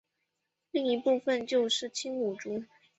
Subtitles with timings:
[0.71, 2.65] 另一部分就是青羌族。